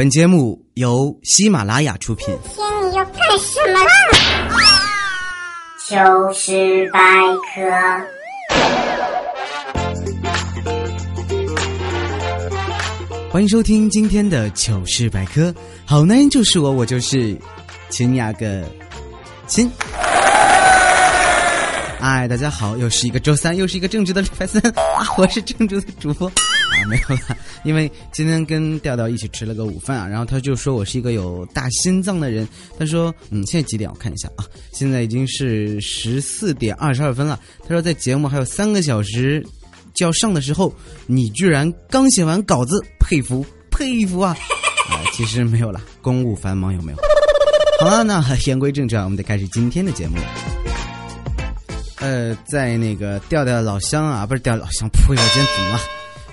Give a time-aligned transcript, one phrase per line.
[0.00, 2.34] 本节目由喜马拉雅出品。
[2.54, 3.90] 今天你要干什么啦？
[5.76, 6.98] 糗事百
[7.52, 7.60] 科。
[13.30, 15.54] 欢迎收听今天的糗事百科。
[15.84, 17.36] 好男人就是我，我就是
[17.90, 18.64] 亲呀个
[19.46, 19.70] 亲。
[22.00, 24.62] 哎，大家好，又是一个周三，又是一个正直的礼拜三
[24.96, 25.04] 啊！
[25.18, 26.32] 我是正直的主播啊，
[26.88, 32.46] 没有了，因为今天跟调调一起吃了个午饭啊，然后他就说我是一个有大心脏的人。
[32.78, 33.88] 他说，嗯，现在几点？
[33.90, 37.38] 我看一下啊，现在已经是十四点二十二分了。
[37.62, 39.44] 他说，在节目还有三个小时
[39.94, 40.74] 就要上的时候，
[41.06, 44.36] 你居然刚写完稿子，佩服佩服啊！
[44.88, 46.98] 啊， 其实没有了，公务繁忙有没有？
[47.80, 50.16] 好了，那言归正传，我们得开始今天的节目。
[51.96, 55.00] 呃，在那个调调老乡啊，不是调老乡，呸！
[55.10, 55.80] 我今天怎么了？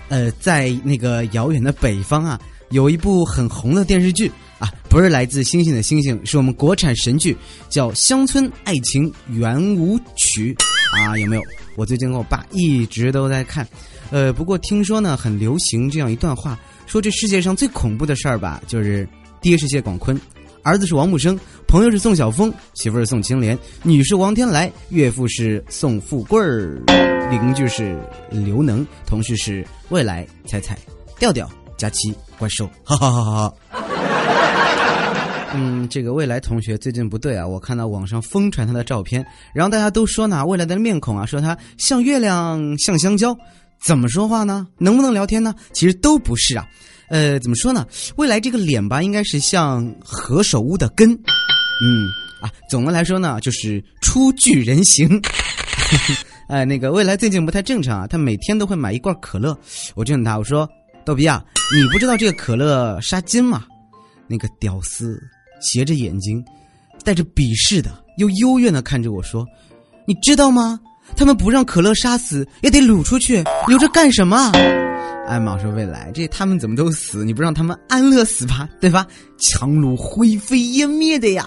[0.09, 2.39] 呃，在那个遥远的北方啊，
[2.70, 7.36] 有一部很红的电视剧啊，不是来自星星的星星，是我们国产神剧，
[7.69, 10.53] 叫《乡村爱情圆舞曲》
[10.97, 11.41] 啊，有没有？
[11.75, 13.67] 我最近跟我爸一直都在看，
[14.09, 19.08] 呃，不过听说呢，很流行这样一段话，说这世界上最恐怖的事儿吧，就是
[19.42, 20.19] 爹是谢广坤。
[20.64, 26.81] 儿子是王木生，朋友是宋晓峰，媳妇儿是宋青莲，女是王天来，岳父是宋富贵儿，
[27.30, 30.78] 邻居是刘能，同事是未来彩彩
[31.20, 33.53] 调调佳期怪兽，哈哈哈哈哈。
[35.53, 43.36] 嗯，这个未来同学最近不对啊，我看到网上疯传他的照片，然后大家都说呢，未来的面孔啊，说他像月亮，像香蕉，
[43.81, 44.67] 怎么说话呢？
[44.78, 45.53] 能不能聊天呢？
[45.73, 46.66] 其实都不是啊。
[47.09, 47.86] 呃，怎么说呢？
[48.17, 52.08] 未来这个脸吧，应该是像何首乌的根，嗯
[52.42, 55.22] 啊，总的来说呢，就是初具人形。
[56.48, 59.58] 哎，那个未来最近不太正常啊，他每天都会买一罐可乐。
[59.95, 60.67] 我就问他，我说
[61.06, 61.44] 逗比啊，
[61.76, 63.66] 你不知道这个可乐杀精吗？
[64.28, 65.22] 那个屌丝
[65.59, 66.44] 斜着眼睛，
[67.04, 69.45] 带着鄙视的又幽怨的看着我说
[70.08, 70.80] ：“你知道吗？
[71.16, 74.52] 他们不让可乐杀死，也得掳出去，留着干什么？”
[75.27, 77.26] 艾玛说：“未来，这他们怎么都死？
[77.26, 79.05] 你不让他们安乐死吧，对吧？
[79.38, 81.45] 强弩灰飞烟灭的呀。”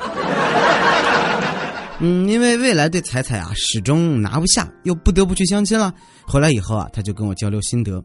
[2.00, 5.92] 嗯，因为未来对彩彩啊始终拿不下，又不得不去相亲了。
[6.26, 8.02] 回来以后啊，他就跟我交流心得：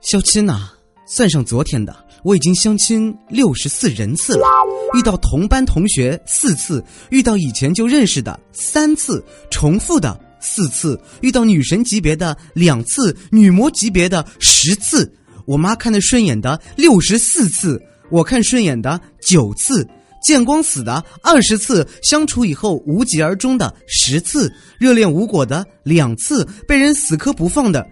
[0.00, 0.70] 相亲呐、
[1.06, 4.46] 算上昨天的，我已经相亲六十四人次了，
[4.94, 10.18] 遇到同班同学四次，遇到以前就认识的三次，重复的。
[10.46, 15.10] 四次遇到女神级别的两次，女魔级别的十次，
[15.46, 19.88] 我妈看得顺眼的六十四次，我看顺眼的九次，
[20.24, 27.86] 见光死的二十次，相处以后无疾而终的十次，热恋无果的两次，被人死磕不放的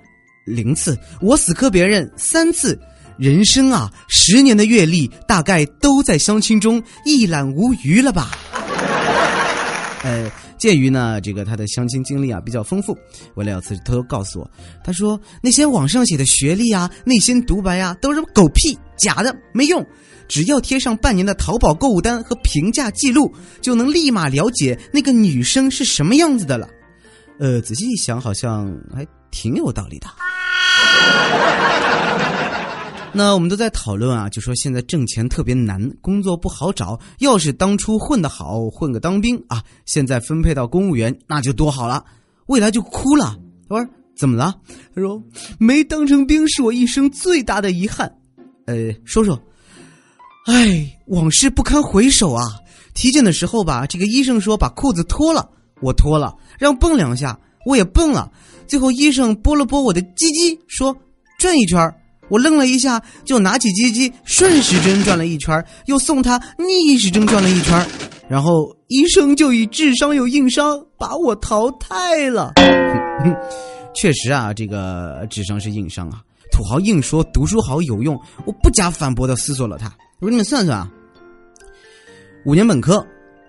[0.46, 2.78] 零次，我死磕别人三次。
[3.18, 8.30] 人生啊，十年的阅历大概都在相亲中一览无余了吧？
[10.02, 10.30] 呃。
[10.62, 12.96] 鉴于呢，这个他的相亲经历啊比较丰富，
[13.34, 14.48] 为了要次偷偷告诉我，
[14.84, 19.84] 他说那些网上写的学历啊、内心独白啊都是狗屁，假的，没用。
[20.28, 26.68] 只要贴上半年的淘宝购物单和评价记录，就能立马了解那个女生是什么样子的了。
[27.40, 30.06] 呃，仔细一想，好像还挺有道理的。
[33.14, 36.98] 那我们都在讨论啊，就说现在挣钱特别难，工作不好找。
[37.18, 42.02] 要是当初混得好，混个当兵啊，现在分配到公务员，那就多好了。
[42.46, 43.36] 未来就哭了，
[43.68, 43.86] 他说
[44.16, 44.54] 怎么了？
[44.94, 45.22] 他说
[45.58, 48.10] 没当成兵是我一生最大的遗憾。
[48.64, 49.38] 呃，说说，
[50.46, 52.44] 哎，往事不堪回首啊。
[52.94, 55.50] 体检的时候吧，这个医生说把裤子脱了，
[55.82, 58.32] 我脱了，让蹦两下，我也蹦了。
[58.66, 60.96] 最后医生拨了拨我的鸡鸡，说
[61.38, 61.78] 转一圈。
[62.28, 67.86] 我愣了一下，就拿起鸡鸡顺时针转了一圈，又送他逆时针转了一圈，
[68.28, 72.52] 然后医生就以智商有硬伤把我淘汰了。
[73.94, 76.22] 确实啊，这个智商是硬伤啊。
[76.50, 79.92] 土豪硬说读书好有用，我不加反驳的思索了他。
[80.20, 80.90] 我给你们算算啊，
[82.46, 83.04] 五年本科，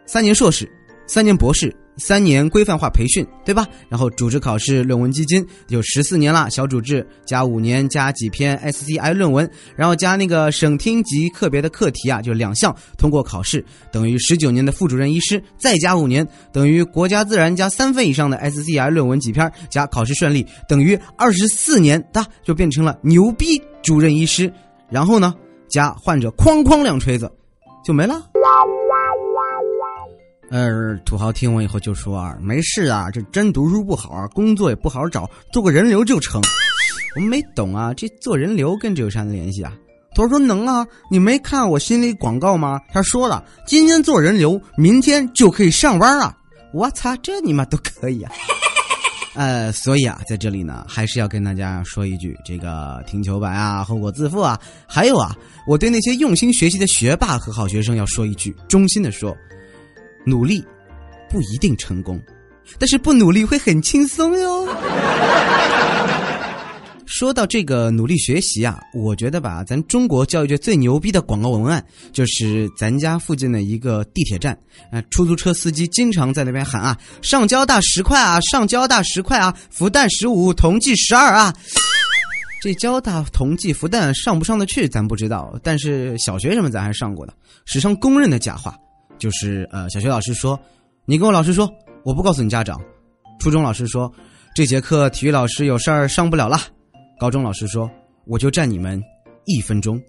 [0.06, 0.70] 三年硕士，
[1.08, 1.74] 三年博士。
[1.98, 3.68] 三年规范化培训，对吧？
[3.90, 6.50] 然后组织考试，论文基金有十四年了。
[6.50, 24.52] 小组制加五年，加几篇 SCI 论文，然后加那个省厅级课别的课题啊，就两项通过考试，等于十九年的副主任医师，再加五年，等于国家自然加三分以上的 SCI 论文几篇，加考试顺利，等于二十四年，哒就变成了牛逼主任医师。
[24.90, 25.34] 然后呢，
[25.70, 27.32] 加患者哐哐两锤子，
[27.84, 28.22] 就没了。
[30.54, 36.40] 呃，土豪听完以后就说啊，没事啊，这真读书不好啊，工作也不好找，做个人流就成。
[37.16, 39.74] 我没懂啊，这做人流跟这有啥联系啊？
[40.14, 42.80] 他说能啊，你没看我心里广告吗？
[42.92, 46.38] 他说了，今天做人流，明天就可以上班啊！
[46.72, 48.32] 我操，这你妈都可以啊！
[49.34, 54.60] 呃，所以啊，在这里呢，还是要跟大家说一句，这个听球白啊，后果自负啊。
[54.86, 55.36] 还有啊，
[55.68, 59.36] 我对那些用心学习的学霸和好学生要说一句，衷心的说，
[60.26, 60.64] 努力
[61.30, 62.22] 不一定成功，
[62.80, 64.68] 但是不努力会很轻松哟。
[67.06, 74.58] 说到这个努力学习啊，我觉得吧，咱中国教育界最牛逼的广告文案，就是咱家附近的一个地铁站，
[74.92, 81.54] 啊，出租车司机经常在那边喊啊，上交大十块啊，上交大十块啊，复旦十五，同济十二啊。
[82.62, 87.34] 这交大、同济、复旦上不上得去，咱不知道，但是小学什么咱还上过的。
[87.66, 88.76] 史上公认的假话，
[89.18, 90.60] 就是呃，小学老师说，
[91.06, 91.72] 你跟我老师说，
[92.04, 92.80] 我不告诉你家长。
[93.40, 94.12] 初中老师说，
[94.56, 96.60] 这节课体育老师有事儿上不了了。
[97.20, 97.90] 高中老师说
[98.28, 99.02] ：“我就占你们
[99.46, 100.02] 一分钟，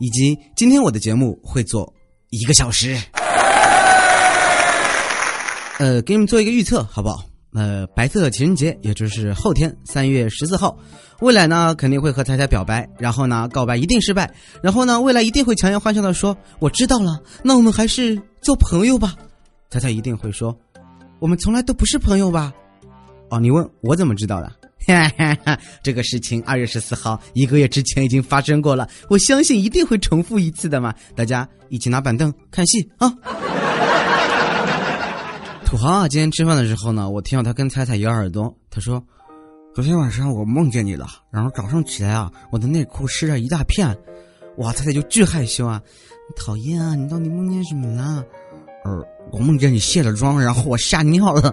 [0.00, 1.92] 以及今天我的节目会做
[2.30, 2.96] 一个小时。”
[5.78, 7.24] 呃，给你们做一个预测，好不好？
[7.52, 10.78] 呃，白色情人节，也就是后天三月十四号，
[11.20, 14.32] 未来呢肯定会和彩彩表白，然后呢告白一定失败，
[14.62, 19.16] 然后呢未来一定会强颜欢笑的说：“我知道了，那我们还是做朋友吧。”
[19.68, 20.56] 彩彩一定会说
[21.18, 22.52] ：“我们从来都不是朋友吧？”
[23.30, 24.52] 哦，你问我怎么知道的？
[24.86, 30.94] 哈哈哈，这个事情二月十四号一个月之前已经发生过了，我相信一定会重复一次的嘛。
[31.14, 33.12] 大家一起拿板凳看戏啊！
[35.70, 39.00] 土豪啊，今天吃饭的时候呢，我听到他跟彩彩咬耳朵，他说
[39.72, 43.96] ：“昨天晚上我梦见你了，然后早上起来啊，我的内裤湿了一大片。”
[44.58, 45.80] 哇，彩彩就巨害羞啊！
[46.34, 48.24] 讨厌啊，你到底梦见什么了？
[48.84, 49.00] 呃，
[49.30, 51.52] 我梦见你卸了妆，然后我吓尿了。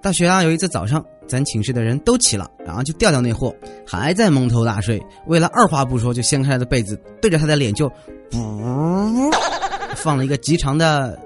[0.00, 3.54] 大学啊，有一次早上，咱寝室的人都起了，然后就调调那货
[3.86, 4.98] 还在蒙头大睡。
[5.26, 7.92] 为了二话不说，就掀开他的被子，对着他的脸就，
[9.94, 11.20] 放了一个极长的。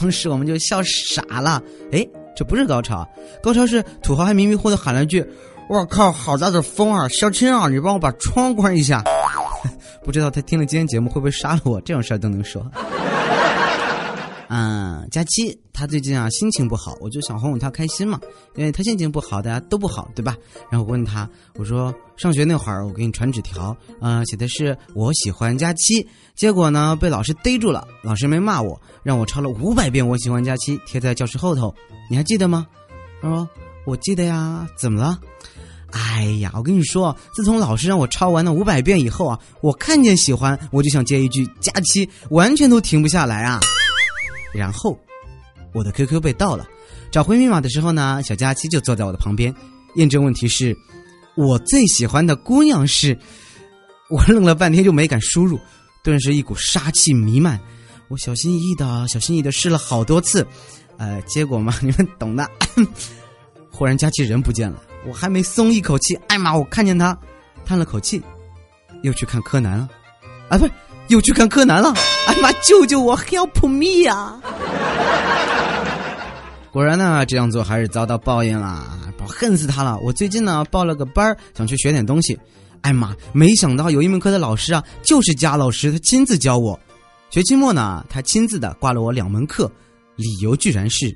[0.00, 1.62] 当时我们就笑傻了。
[1.92, 3.06] 哎，这不是高潮，
[3.42, 5.24] 高潮是土豪还迷迷糊糊的喊了句
[5.68, 7.06] ：“我靠，好大的风啊！
[7.08, 9.04] 小青啊，你帮我把窗关一下。
[10.02, 11.78] ”不知道他听了今天节目会不会杀了我？
[11.82, 12.64] 这种事儿都能说。
[14.52, 18.18] 嗯，佳期他最近啊心情不好，我就想哄哄他开心嘛，
[18.56, 20.36] 因为他心情不好，大家都不好，对吧？
[20.68, 26.04] 然后我问他，我说上学那会儿我给你传纸条，嗯，写的是我喜欢佳期，
[26.34, 31.72] 结果呢被老师逮住了，老师没骂我，让我抄了五百遍我喜欢佳期，贴在教室后头，
[32.10, 32.66] 你还记得吗？
[33.22, 33.48] 他说
[33.86, 35.16] 我记得呀，怎么了？
[35.92, 43.60] 哎呀，我跟你说，自从老师让我抄完了五百遍以后啊，我看见喜欢我就想接一句佳期，完全都停不下来啊。
[44.52, 44.98] 然后，
[45.72, 46.66] 我的 QQ 被盗了，
[47.10, 49.54] 找回密码的时候呢，小佳期就坐在我的旁边。
[49.96, 50.76] 验证问题是，
[51.36, 53.18] 我最喜欢的姑娘是……
[54.08, 55.58] 我愣了半天就没敢输入，
[56.02, 57.60] 顿时一股杀气弥漫。
[58.08, 60.44] 我小心翼翼的、小心翼翼的试了好多次，
[60.96, 62.50] 呃，结果嘛，你们懂的。
[63.70, 66.56] 忽然佳期人不见了，我还没松一口气，哎妈！
[66.56, 67.16] 我看见他，
[67.64, 68.20] 叹了口气，
[69.02, 69.88] 又去看柯南了。
[70.48, 70.72] 啊，不是。
[71.08, 71.92] 又去看柯南了，
[72.30, 74.40] 哎妈，救救我，Help me 呀！
[76.70, 78.86] 果然呢，这样做还是遭到报应了，
[79.20, 79.98] 我恨死他了。
[79.98, 82.38] 我最近呢报了个班想去学点东西。
[82.82, 86.78] 哎妈，没想到有一门课的老师啊，就是贾老师，他亲自教我。
[87.30, 89.68] 学期末呢，他亲自的挂了我两门课，
[90.14, 91.12] 理由居然是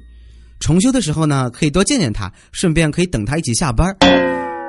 [0.58, 3.96] 重修的时候呢，可以多见见他，顺便可以等他一起下班。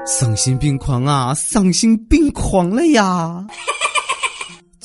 [0.06, 3.44] 丧心病狂啊，丧心病狂了呀！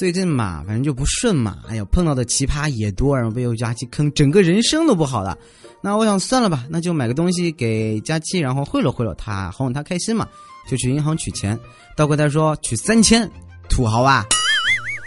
[0.01, 5.37] 最近嘛，反正就不顺嘛，哎呀，碰到的奇葩也多，然后被又佳期坑，整个人生都不好了。
[5.83, 10.27] 那我想算了吧，那就买个东西给佳期，然后贿赂贿赂他，哄哄他开心嘛。
[10.67, 11.61] 就去银行取钱，
[11.95, 13.31] 到柜台说取三千，
[13.69, 14.25] 土豪啊！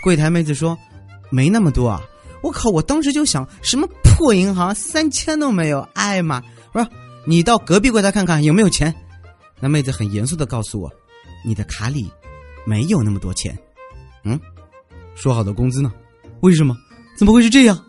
[0.04, 0.78] 柜台妹子说
[1.32, 2.00] 没那么多啊！
[2.44, 6.40] 我靠，我当时就想，什么破银行，三千都没有，哎妈！
[6.72, 6.86] 不是，
[7.26, 8.94] 你到隔壁柜台看看有没有钱。
[9.60, 10.88] 那妹子很严肃的告诉我，
[11.44, 12.12] 你的卡里
[12.64, 13.58] 没有那么多钱。
[14.24, 14.40] 嗯。
[15.16, 15.92] 说好的工资呢？
[16.42, 16.76] 为什么？
[17.18, 17.78] 怎么会是这样？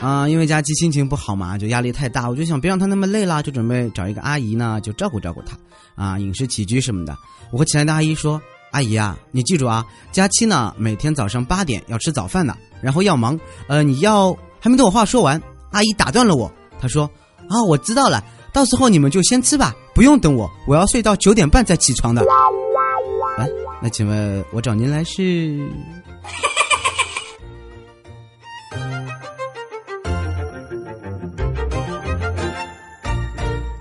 [0.00, 5.56] 啊，因为佳琪心情不好嘛，就压力太大，我就想别让她那么累了，就准备找一个阿姨呢，就照顾照顾她，
[5.94, 7.16] 啊，饮食起居什么的。
[7.50, 8.40] 我和前来的阿姨说
[8.72, 13.38] ：“阿姨啊，你记住啊，佳期呢每天早上八点要吃早饭的，然后要忙。
[13.66, 17.10] 呃，你要还没等我话说完，阿姨打断了我，她说：
[17.48, 18.22] 啊，我知道了，
[18.52, 22.22] 到时候你们就先吃吧，不用等我，我要睡到九点半再起床的。”
[23.84, 25.70] 那请问，我找您来是？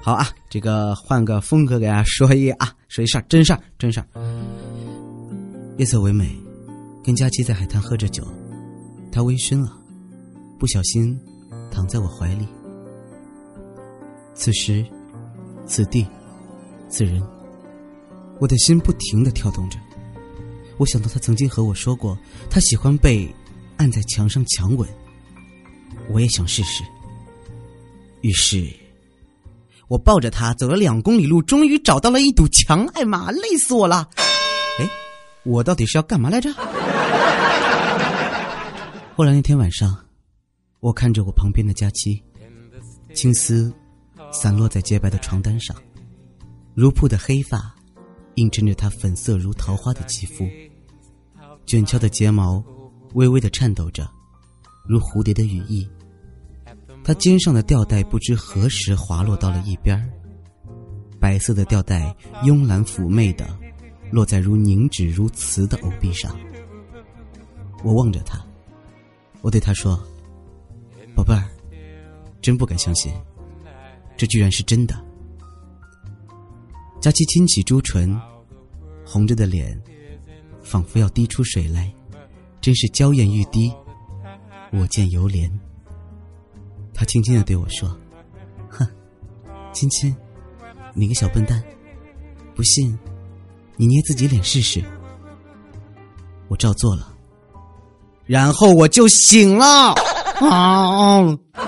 [0.02, 4.06] 好啊，这个换个风格给大家说一啊，说一事，真事儿，真事儿。
[5.78, 6.30] 夜色唯美，
[7.02, 8.28] 跟佳期在海滩喝着酒，
[9.10, 9.72] 他微醺了，
[10.60, 11.18] 不小心
[11.72, 12.46] 躺在我怀里。
[14.34, 14.86] 此时，
[15.66, 16.06] 此地，
[16.90, 17.24] 此人，
[18.42, 19.80] 我的心不停的跳动着。
[20.78, 22.18] 我想到他曾经和我说过，
[22.50, 23.28] 他喜欢被
[23.78, 24.88] 按在墙上强吻，
[26.10, 26.84] 我也想试试。
[28.22, 28.68] 于是，
[29.88, 32.86] 我抱着他走了两公里路，终于找到了一堵墙。
[32.94, 34.10] 哎妈，累死我了！
[34.80, 34.90] 哎，
[35.44, 36.52] 我到底是要干嘛来着？
[39.16, 39.96] 后来那天晚上，
[40.80, 42.24] 我看着我旁边的佳期，
[43.14, 43.72] 青丝
[44.32, 45.76] 散落在洁白的床单上，
[46.74, 47.76] 如瀑的黑发
[48.36, 50.48] 映衬着她粉色如桃花的肌肤，
[51.66, 52.64] 卷翘的睫毛
[53.14, 54.10] 微微的颤抖着，
[54.88, 55.88] 如蝴蝶的羽翼。
[57.04, 60.12] 她肩上的吊带不知何时滑落到了一边，
[61.20, 63.48] 白色的吊带慵懒妩媚的
[64.12, 66.36] 落在如凝脂如瓷的藕臂上。
[67.84, 68.40] 我望着她，
[69.42, 70.02] 我对她说
[71.14, 71.44] ：“宝贝儿，
[72.42, 73.12] 真不敢相信，
[74.16, 74.96] 这居然是真的。”
[77.04, 78.18] 佳琪亲起朱唇，
[79.06, 79.78] 红着的脸
[80.62, 81.94] 仿佛要滴出水来，
[82.62, 83.70] 真是娇艳欲滴，
[84.72, 85.52] 我见犹怜。
[86.94, 87.94] 他轻轻的对我说
[88.72, 88.88] ：“哼，
[89.74, 90.16] 亲亲，
[90.94, 91.62] 你个小笨蛋，
[92.56, 92.98] 不信，
[93.76, 94.82] 你捏自己脸试试。”
[96.48, 97.14] 我照做了，
[98.26, 99.94] 然后我就醒了。
[100.40, 101.38] 啊！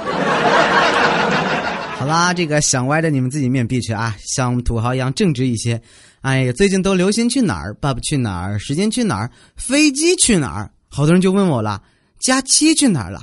[1.98, 5.82] 好啦，这个想歪的你们自己面壁去啊，像土豪一样正直一些。
[6.22, 7.74] 哎呀，最近都流行去哪儿？
[7.76, 8.60] 爸爸去哪儿？
[8.60, 9.32] 时间去哪儿？
[9.56, 10.70] 飞机去哪儿？
[10.90, 11.82] 好多人就问我了，
[12.20, 13.22] 假期去哪儿了？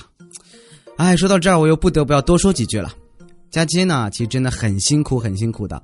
[0.97, 2.93] 哎，说到这儿，我又不得不要多说几句了。
[3.51, 5.81] 假期呢，其实真的很辛苦，很辛苦的。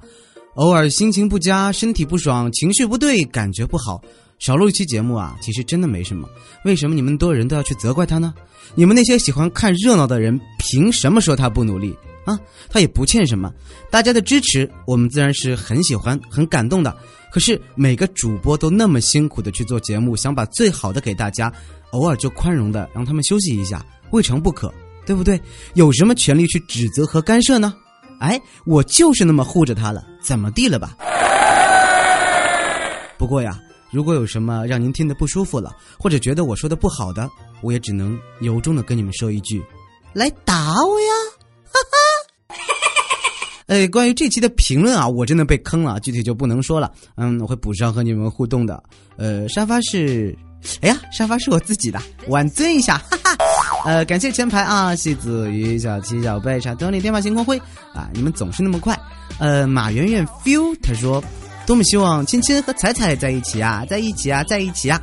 [0.54, 4.00] 偶尔心情不佳，身体不爽，情绪不对，感觉不好，
[4.38, 6.26] 少录一期节目啊，其实真的没什么。
[6.64, 8.32] 为什么你们多人都要去责怪他呢？
[8.74, 11.94] 你们那些喜欢看热闹的人，凭什么说他不努力
[12.28, 12.38] 啊？
[12.68, 13.52] 他也不欠什么，
[13.90, 16.96] 大家的支持，我们自然是很喜欢、很感动的。
[17.32, 21.52] 可是每个主播都那么辛苦的去做节目，想把最好的给大家，
[21.90, 24.72] 偶尔就宽容的让他们休息一下，未尝不可。
[25.06, 25.40] 对不对？
[25.72, 27.74] 有什么权利去指责和干涉呢？
[28.20, 30.94] 哎，我就是那么护着他了，怎么地了吧？
[33.16, 33.58] 不过呀，
[33.90, 37.26] 如果有什么让您听得不舒服了，或者觉得我说的不好的，
[37.62, 39.64] 我也只能由衷的跟你们说一句：
[40.12, 41.37] 来打我呀！
[41.72, 42.56] 哈哈。
[43.66, 46.90] 哎，关于这期的评论啊，我真的被坑了，具体就不能说了。
[47.16, 48.82] 嗯，我会补上和你们互动的。
[49.16, 50.36] 呃，沙发是。
[50.80, 53.36] 哎呀，沙发是我自己的，晚尊一下，哈哈。
[53.84, 57.56] 呃，感谢前排啊，戏子鱼、小七、小贝、傻等你、天马行空灰
[57.94, 58.98] 啊，你们总是那么快。
[59.38, 61.22] 呃，马圆圆 feel 他说，
[61.64, 65.00] 多么希望亲亲和彩彩在一起啊，在一起啊，在一起啊。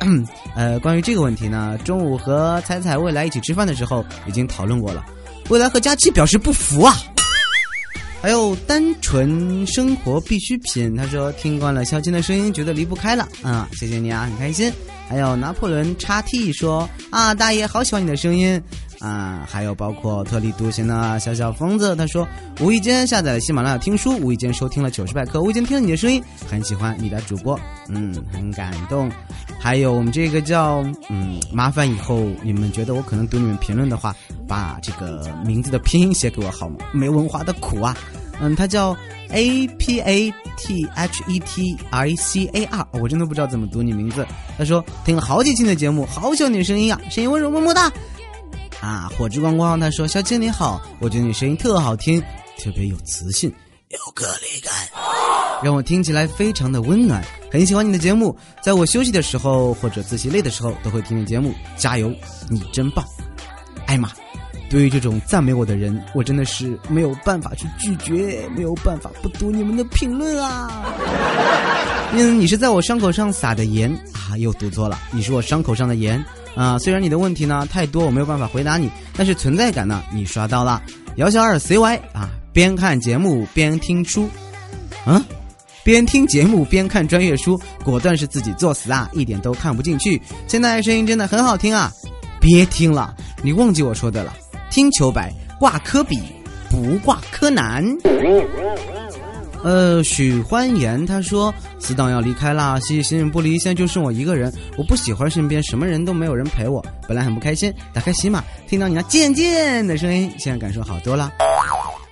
[0.54, 5.02] 呃，关于这个问题呢，中午和彩彩未来一起吃饭的时候已经讨论过了，
[5.50, 6.96] 未来和佳期表示不服啊。
[8.22, 13.68] 还有单纯生活必需品，他说听惯了肖金的声音，觉得离不开了啊！
[13.72, 14.72] 谢谢你啊，很开心。
[15.08, 18.62] 还有拿破仑叉 T 说啊，大爷好喜欢你的声音
[19.00, 19.46] 啊！
[19.48, 22.26] 还有包括特立独行的小小疯子，他说
[22.60, 29.10] 无意间下载了喜马拉雅听书，无意间收听了糗事百科，无意间听了你的声音，很喜欢你的主播，嗯，很感动。
[29.58, 34.14] 还有我们这个叫嗯，麻烦以后你们觉得我可能读你们评论的话，
[34.46, 36.76] 把这个名字的拼音写给我好吗？
[36.92, 37.96] 没文化的苦啊！
[38.42, 38.96] 嗯，他叫
[39.30, 44.26] A P A T H E T I C A R，我真的不知道怎么读你名字。
[44.56, 47.92] 他说听了好几期的节目，好喜欢你的声音啊，声音温柔么么哒。
[48.80, 52.20] 啊，火之光光，他说小青你好，我觉得你声音特好听，
[52.58, 53.52] 特别有磁性，
[53.88, 54.72] 有颗粒感，
[55.62, 57.22] 让我听起来非常的温暖，
[57.52, 62.10] 很喜欢你的节目，在我休息的时候或者自习累的时候都会听你节目，加油，
[62.48, 63.04] 你真棒，
[63.86, 64.10] 艾玛。
[64.70, 70.94] 对于这种赞美我的人，我真的是没有办法去拒绝，没有办法不读你们的评论啊！
[72.14, 74.96] 嗯，你是在我伤口上撒的盐啊，又读错了。
[75.10, 76.78] 你是我伤口上的盐啊！
[76.78, 80.82] 虽然你的问题呢太多，我没有办法回答你，但是存在感呢你刷到了。
[81.16, 84.28] 姚小二 CY 啊，边看节目边听书，
[85.04, 85.24] 啊，
[85.84, 90.20] 边听节目边看专业书，果断是自己作死啊，一点都看不进去。
[90.46, 91.92] 现在声音真的很好听啊！
[92.40, 94.34] 别听了，你忘记我说的了。
[94.70, 96.18] 听球白挂科比，
[96.70, 97.84] 不挂柯南。
[99.62, 104.50] 呃，许欢颜他说死党要离开啦，谢谢形影不离，现在就剩我一个人。
[104.78, 107.72] 我不喜欢身边什么人都没有人陪我，本来很不开心。
[107.92, 111.30] 打开喜马，听到你那渐渐的声音，现在感受好多了。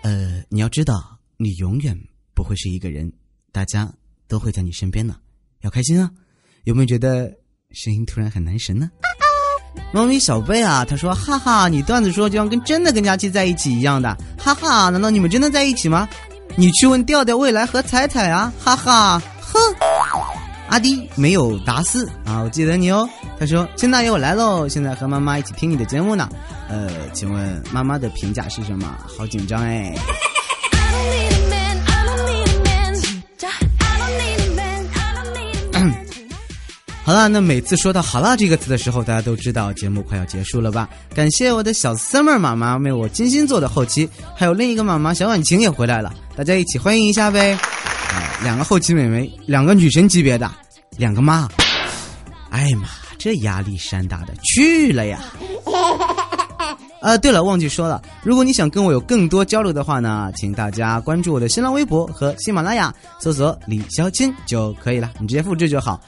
[0.02, 1.98] 呃，你要知道，你永远
[2.34, 3.10] 不会是一个人，
[3.50, 3.90] 大家
[4.28, 5.16] 都会在你身边呢，
[5.62, 6.10] 要开心啊！
[6.64, 7.32] 有没有觉得
[7.72, 8.90] 声音突然很男神呢？
[9.90, 16.06] 猫咪小贝啊，他说：“哈哈，你段子说就像跟真的跟佳期在一起一样的，哈哈，难道你们真的在一起吗？
[16.56, 19.60] 你去问调调、未来和彩彩啊，哈哈，哼。”
[20.68, 23.08] 阿迪没有达斯啊，我记得你哦。
[23.40, 26.28] 他说：“亲大爷，我来喽，现在和妈妈一起听你的节目呢。
[26.68, 28.86] 呃，请问妈妈的评价是什么？
[29.16, 29.94] 好紧张哎。”
[37.08, 40.86] 好了，那每次说到“好了”这个词的时候，大家都知道节目快要结束了吧？
[41.14, 47.54] 感谢我的小 summer 妈妈为我精心做的后期，还有另一个妈妈小婉晴也回来了，大家一起欢迎一下呗！
[47.54, 50.52] 啊，两个后期美眉，两个女神级别的，
[50.98, 51.48] 两个妈，
[52.50, 52.86] 哎呀妈，
[53.16, 55.18] 这压力山大的去了呀！
[57.00, 65.98] 呃，对了，忘记说了，如果你想跟我有更多交流的话呢，请大家关注我的新浪微博和喜马拉雅，搜索李潇钦就可以了，你直接复制就好。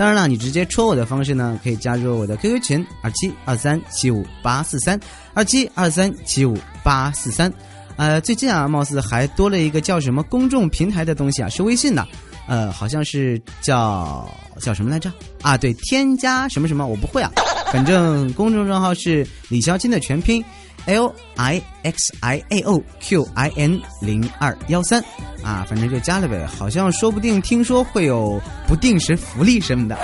[0.00, 4.98] 当然了，你直接戳我的方式呢，可以加入我的 QQ 群二七二三七五八四三
[5.34, 7.52] 二七二三七五八四三。
[7.96, 12.08] 呃，最近啊，貌似还多了一个叫什么公众平台的东西啊，是微信的，
[12.48, 14.26] 呃，好像是叫
[14.58, 15.12] 叫什么来着？
[15.42, 17.30] 啊，对，添加什么什么，我不会啊，
[17.70, 20.42] 反正公众账号是李潇钦的全拼。
[20.86, 25.02] L I X I A O Q I N 零二幺三
[25.42, 29.96] 啊，反正就加了呗，好像说不定听说会有不定时福利什么的。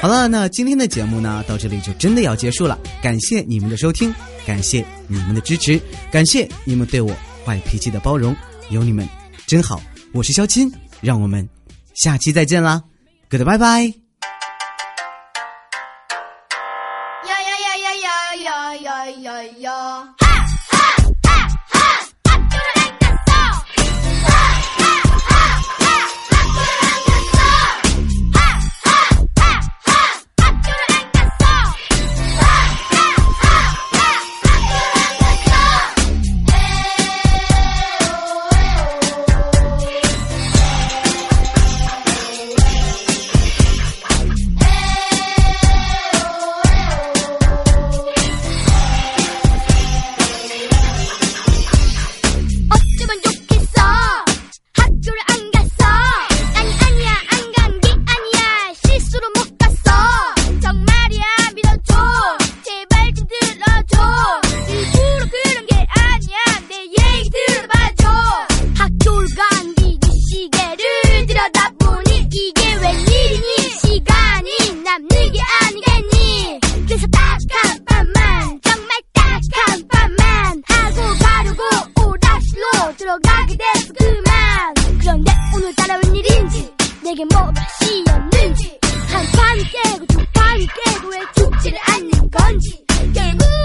[0.00, 2.78] 好了，那今天的节目呢，到这里就真的要结束了。
[3.02, 4.14] 感谢你们的收听，
[4.46, 5.80] 感谢你们的支持，
[6.10, 7.10] 感谢你们对我
[7.44, 8.36] 坏脾气的包容，
[8.68, 9.08] 有你们
[9.46, 9.80] 真好。
[10.12, 10.70] 我是肖钦，
[11.00, 11.48] 让我们
[11.94, 12.82] 下期再见啦
[13.30, 14.03] ，Goodbye bye。
[83.54, 84.74] 이 댄스 그만.
[85.00, 86.72] 그런데 오늘따라 웬일인지
[87.04, 88.78] 내게 뭐가 씌었는지.
[88.82, 92.84] 한 판이 깨고 두 판이 깨고 왜 죽지를 않는 건지.
[93.14, 93.63] 결국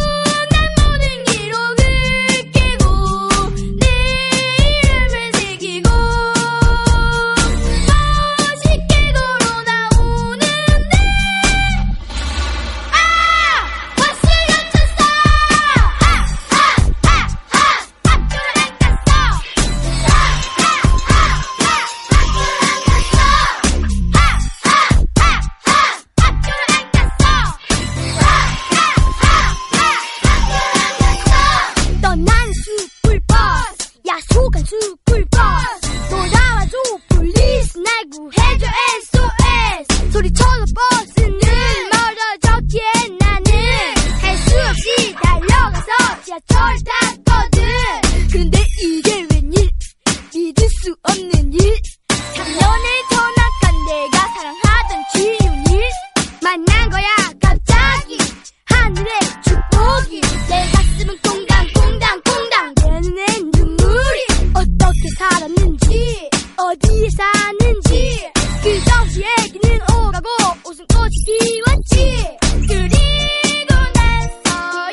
[69.49, 70.27] 여기는 오가고
[70.69, 72.37] 웃음꽃이 피웠지.
[72.67, 74.47] 그리고 나서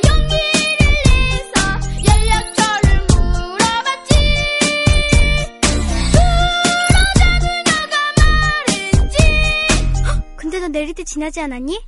[0.08, 1.54] 용기를 내서
[2.08, 4.10] 연락처를 물어봤지.
[6.12, 9.16] 그러자는 너가 말했지.
[10.36, 11.78] 근데 너 내릴 때 지나지 않았니?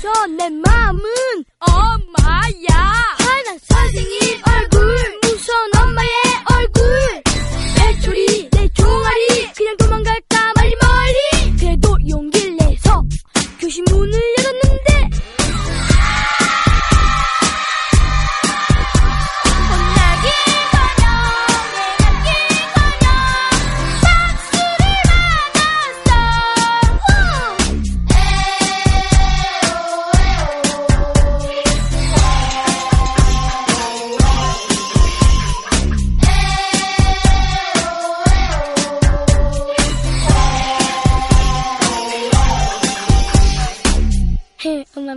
[0.00, 2.36] โซ่นในมามืนอ้อมมา
[2.66, 2.89] ยา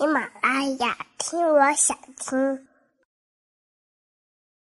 [0.00, 2.69] 喜马拉雅，听我想听。